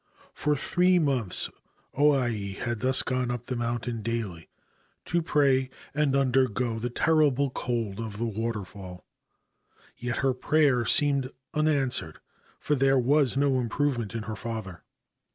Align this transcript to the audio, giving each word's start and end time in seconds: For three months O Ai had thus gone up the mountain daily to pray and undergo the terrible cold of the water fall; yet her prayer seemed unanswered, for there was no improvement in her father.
For 0.33 0.55
three 0.55 0.97
months 0.97 1.47
O 1.93 2.15
Ai 2.15 2.53
had 2.53 2.79
thus 2.79 3.03
gone 3.03 3.29
up 3.29 3.45
the 3.45 3.55
mountain 3.55 4.01
daily 4.01 4.49
to 5.05 5.21
pray 5.21 5.69
and 5.93 6.15
undergo 6.15 6.79
the 6.79 6.89
terrible 6.89 7.51
cold 7.51 7.99
of 7.99 8.17
the 8.17 8.25
water 8.25 8.63
fall; 8.63 9.05
yet 9.97 10.17
her 10.25 10.33
prayer 10.33 10.87
seemed 10.87 11.29
unanswered, 11.53 12.19
for 12.59 12.73
there 12.73 12.97
was 12.97 13.37
no 13.37 13.59
improvement 13.59 14.15
in 14.15 14.23
her 14.23 14.35
father. 14.35 14.81